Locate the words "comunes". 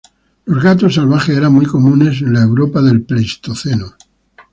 1.67-2.23